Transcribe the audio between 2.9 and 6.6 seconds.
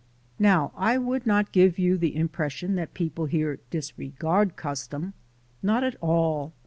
people here disregard custom. Not at all.